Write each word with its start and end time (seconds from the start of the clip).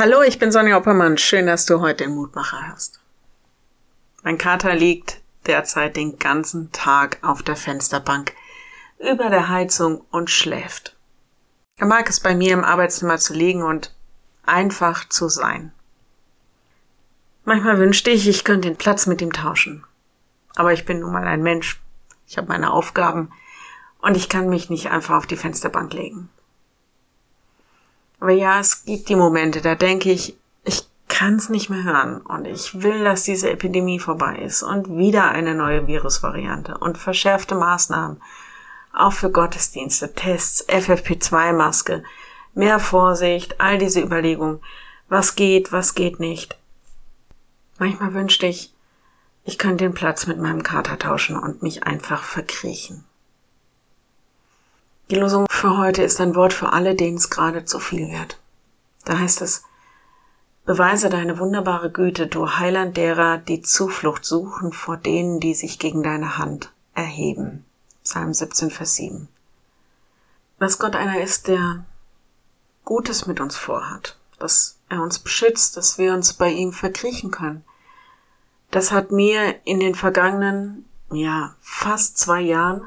Hallo, 0.00 0.22
ich 0.22 0.38
bin 0.38 0.52
Sonja 0.52 0.76
Oppermann. 0.76 1.18
Schön, 1.18 1.48
dass 1.48 1.66
du 1.66 1.80
heute 1.80 2.04
den 2.04 2.14
Mutmacher 2.14 2.68
hast. 2.68 3.00
Mein 4.22 4.38
Kater 4.38 4.76
liegt 4.76 5.20
derzeit 5.44 5.96
den 5.96 6.20
ganzen 6.20 6.70
Tag 6.70 7.18
auf 7.22 7.42
der 7.42 7.56
Fensterbank 7.56 8.32
über 9.00 9.28
der 9.28 9.48
Heizung 9.48 10.04
und 10.12 10.30
schläft. 10.30 10.96
Er 11.78 11.88
mag 11.88 12.08
es 12.08 12.20
bei 12.20 12.36
mir 12.36 12.52
im 12.52 12.62
Arbeitszimmer 12.62 13.18
zu 13.18 13.34
liegen 13.34 13.64
und 13.64 13.92
einfach 14.46 15.08
zu 15.08 15.28
sein. 15.28 15.72
Manchmal 17.44 17.80
wünschte 17.80 18.10
ich, 18.10 18.28
ich 18.28 18.44
könnte 18.44 18.68
den 18.68 18.76
Platz 18.76 19.06
mit 19.06 19.20
ihm 19.20 19.32
tauschen. 19.32 19.84
Aber 20.54 20.72
ich 20.72 20.84
bin 20.84 21.00
nun 21.00 21.10
mal 21.10 21.26
ein 21.26 21.42
Mensch. 21.42 21.80
Ich 22.28 22.38
habe 22.38 22.46
meine 22.46 22.72
Aufgaben 22.72 23.32
und 24.00 24.16
ich 24.16 24.28
kann 24.28 24.48
mich 24.48 24.70
nicht 24.70 24.92
einfach 24.92 25.16
auf 25.16 25.26
die 25.26 25.36
Fensterbank 25.36 25.92
legen. 25.92 26.28
Aber 28.20 28.32
ja, 28.32 28.60
es 28.60 28.84
gibt 28.84 29.08
die 29.08 29.16
Momente, 29.16 29.60
da 29.60 29.74
denke 29.74 30.10
ich, 30.10 30.36
ich 30.64 30.86
kann 31.08 31.36
es 31.36 31.48
nicht 31.48 31.70
mehr 31.70 31.84
hören 31.84 32.20
und 32.20 32.46
ich 32.46 32.82
will, 32.82 33.04
dass 33.04 33.22
diese 33.22 33.50
Epidemie 33.50 33.98
vorbei 33.98 34.36
ist 34.36 34.62
und 34.62 34.96
wieder 34.96 35.30
eine 35.30 35.54
neue 35.54 35.86
Virusvariante 35.86 36.78
und 36.78 36.98
verschärfte 36.98 37.54
Maßnahmen, 37.54 38.20
auch 38.92 39.12
für 39.12 39.30
Gottesdienste, 39.30 40.14
Tests, 40.14 40.68
FFP2-Maske, 40.68 42.02
mehr 42.54 42.80
Vorsicht, 42.80 43.60
all 43.60 43.78
diese 43.78 44.00
Überlegungen, 44.00 44.60
was 45.08 45.36
geht, 45.36 45.72
was 45.72 45.94
geht 45.94 46.18
nicht. 46.20 46.58
Manchmal 47.78 48.14
wünschte 48.14 48.46
ich, 48.46 48.74
ich 49.44 49.56
könnte 49.56 49.84
den 49.84 49.94
Platz 49.94 50.26
mit 50.26 50.38
meinem 50.38 50.62
Kater 50.62 50.98
tauschen 50.98 51.38
und 51.38 51.62
mich 51.62 51.84
einfach 51.84 52.22
verkriechen. 52.22 53.04
Die 55.10 55.16
Losung 55.16 55.46
für 55.48 55.78
heute 55.78 56.02
ist 56.02 56.20
ein 56.20 56.34
Wort 56.34 56.52
für 56.52 56.72
alle, 56.72 56.94
denen 56.94 57.16
es 57.16 57.30
gerade 57.30 57.64
zu 57.64 57.78
viel 57.80 58.10
wird. 58.10 58.38
Da 59.04 59.18
heißt 59.18 59.40
es, 59.40 59.62
Beweise 60.66 61.08
deine 61.08 61.38
wunderbare 61.38 61.90
Güte, 61.90 62.26
du 62.26 62.58
Heiland 62.58 62.98
derer, 62.98 63.38
die 63.38 63.62
Zuflucht 63.62 64.26
suchen 64.26 64.74
vor 64.74 64.98
denen, 64.98 65.40
die 65.40 65.54
sich 65.54 65.78
gegen 65.78 66.02
deine 66.02 66.36
Hand 66.36 66.70
erheben. 66.94 67.64
Psalm 68.04 68.34
17, 68.34 68.70
Vers 68.70 68.96
7. 68.96 69.28
Dass 70.58 70.78
Gott 70.78 70.94
einer 70.94 71.22
ist, 71.22 71.48
der 71.48 71.86
Gutes 72.84 73.26
mit 73.26 73.40
uns 73.40 73.56
vorhat, 73.56 74.18
dass 74.38 74.76
er 74.90 75.00
uns 75.02 75.20
beschützt, 75.20 75.78
dass 75.78 75.96
wir 75.96 76.12
uns 76.12 76.34
bei 76.34 76.50
ihm 76.50 76.74
verkriechen 76.74 77.30
können. 77.30 77.64
Das 78.70 78.92
hat 78.92 79.10
mir 79.10 79.54
in 79.64 79.80
den 79.80 79.94
vergangenen, 79.94 80.86
ja, 81.10 81.54
fast 81.62 82.18
zwei 82.18 82.42
Jahren 82.42 82.82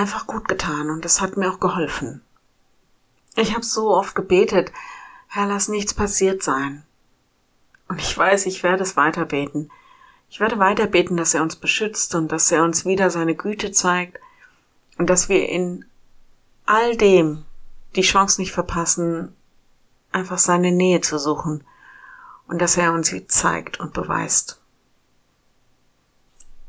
einfach 0.00 0.26
gut 0.26 0.48
getan 0.48 0.88
und 0.88 1.04
es 1.04 1.20
hat 1.20 1.36
mir 1.36 1.52
auch 1.52 1.60
geholfen. 1.60 2.22
Ich 3.36 3.52
habe 3.54 3.64
so 3.64 3.90
oft 3.90 4.14
gebetet, 4.14 4.72
Herr, 5.28 5.46
lass 5.46 5.68
nichts 5.68 5.92
passiert 5.92 6.42
sein. 6.42 6.84
Und 7.86 8.00
ich 8.00 8.16
weiß, 8.16 8.46
ich 8.46 8.62
werde 8.62 8.82
es 8.82 8.96
weiter 8.96 9.26
beten. 9.26 9.70
Ich 10.30 10.40
werde 10.40 10.58
weiter 10.58 10.86
beten, 10.86 11.18
dass 11.18 11.34
er 11.34 11.42
uns 11.42 11.56
beschützt 11.56 12.14
und 12.14 12.32
dass 12.32 12.50
er 12.50 12.64
uns 12.64 12.86
wieder 12.86 13.10
seine 13.10 13.34
Güte 13.34 13.72
zeigt 13.72 14.18
und 14.96 15.10
dass 15.10 15.28
wir 15.28 15.46
in 15.48 15.84
all 16.64 16.96
dem 16.96 17.44
die 17.94 18.00
Chance 18.00 18.40
nicht 18.40 18.52
verpassen, 18.52 19.36
einfach 20.12 20.38
seine 20.38 20.72
Nähe 20.72 21.02
zu 21.02 21.18
suchen 21.18 21.62
und 22.48 22.58
dass 22.58 22.78
er 22.78 22.94
uns 22.94 23.08
sie 23.08 23.26
zeigt 23.26 23.80
und 23.80 23.92
beweist. 23.92 24.62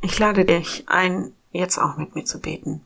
Ich 0.00 0.18
lade 0.18 0.44
dich 0.44 0.88
ein, 0.88 1.32
jetzt 1.52 1.78
auch 1.78 1.96
mit 1.96 2.16
mir 2.16 2.24
zu 2.24 2.40
beten. 2.40 2.84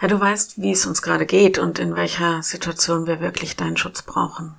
Herr, 0.00 0.08
du 0.08 0.20
weißt, 0.20 0.62
wie 0.62 0.70
es 0.70 0.86
uns 0.86 1.02
gerade 1.02 1.26
geht 1.26 1.58
und 1.58 1.80
in 1.80 1.96
welcher 1.96 2.40
Situation 2.44 3.08
wir 3.08 3.20
wirklich 3.20 3.56
deinen 3.56 3.76
Schutz 3.76 4.02
brauchen. 4.02 4.54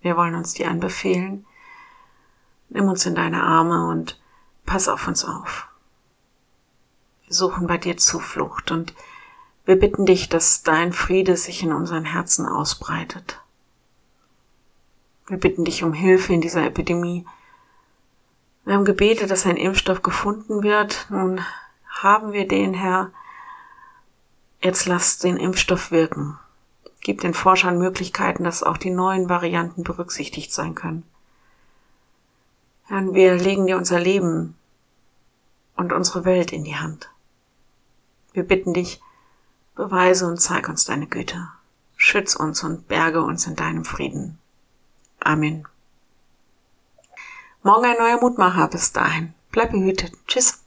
Wir 0.00 0.16
wollen 0.16 0.34
uns 0.34 0.54
dir 0.54 0.70
anbefehlen. 0.70 1.44
Nimm 2.70 2.88
uns 2.88 3.04
in 3.04 3.14
deine 3.14 3.42
Arme 3.42 3.86
und 3.86 4.18
pass 4.64 4.88
auf 4.88 5.06
uns 5.06 5.26
auf. 5.26 5.68
Wir 7.26 7.34
suchen 7.34 7.66
bei 7.66 7.76
dir 7.76 7.98
Zuflucht 7.98 8.70
und 8.70 8.94
wir 9.66 9.76
bitten 9.76 10.06
dich, 10.06 10.30
dass 10.30 10.62
dein 10.62 10.94
Friede 10.94 11.36
sich 11.36 11.62
in 11.62 11.74
unseren 11.74 12.06
Herzen 12.06 12.46
ausbreitet. 12.46 13.42
Wir 15.26 15.36
bitten 15.36 15.66
dich 15.66 15.84
um 15.84 15.92
Hilfe 15.92 16.32
in 16.32 16.40
dieser 16.40 16.64
Epidemie. 16.64 17.26
Wir 18.64 18.74
haben 18.74 18.86
gebetet, 18.86 19.30
dass 19.30 19.44
ein 19.44 19.58
Impfstoff 19.58 20.00
gefunden 20.02 20.62
wird. 20.62 21.06
Nun 21.10 21.42
haben 21.88 22.32
wir 22.32 22.48
den, 22.48 22.72
Herr, 22.72 23.12
Jetzt 24.64 24.86
lass 24.86 25.18
den 25.18 25.36
Impfstoff 25.36 25.90
wirken. 25.90 26.38
Gib 27.02 27.20
den 27.20 27.34
Forschern 27.34 27.76
Möglichkeiten, 27.76 28.44
dass 28.44 28.62
auch 28.62 28.78
die 28.78 28.88
neuen 28.88 29.28
Varianten 29.28 29.82
berücksichtigt 29.82 30.54
sein 30.54 30.74
können. 30.74 31.02
Herr, 32.84 33.12
wir 33.12 33.34
legen 33.34 33.66
dir 33.66 33.76
unser 33.76 34.00
Leben 34.00 34.56
und 35.76 35.92
unsere 35.92 36.24
Welt 36.24 36.50
in 36.50 36.64
die 36.64 36.76
Hand. 36.76 37.10
Wir 38.32 38.42
bitten 38.42 38.72
dich, 38.72 39.02
beweise 39.74 40.26
und 40.26 40.40
zeig 40.40 40.66
uns 40.70 40.86
deine 40.86 41.08
Güte. 41.08 41.46
Schütz 41.98 42.34
uns 42.34 42.64
und 42.64 42.88
berge 42.88 43.22
uns 43.22 43.46
in 43.46 43.56
deinem 43.56 43.84
Frieden. 43.84 44.38
Amen. 45.20 45.68
Morgen 47.62 47.84
ein 47.84 47.98
neuer 47.98 48.18
Mutmacher. 48.18 48.68
Bis 48.68 48.92
dahin. 48.92 49.34
Bleib 49.50 49.72
behütet. 49.72 50.14
Tschüss. 50.26 50.63